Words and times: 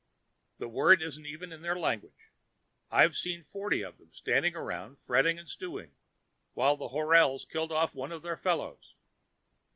"The 0.57 0.67
word 0.67 1.03
isn't 1.03 1.27
even 1.27 1.51
in 1.53 1.61
their 1.61 1.77
language. 1.77 2.31
I've 2.89 3.13
seen 3.15 3.43
forty 3.43 3.83
of 3.83 3.99
them 3.99 4.11
standing 4.13 4.55
around, 4.55 4.97
fretting 4.97 5.37
and 5.37 5.47
stewing, 5.47 5.93
while 6.55 6.75
the 6.75 6.87
horals 6.87 7.45
killed 7.47 7.71
off 7.71 7.93
one 7.93 8.11
of 8.11 8.23
their 8.23 8.35
fellows." 8.35 8.95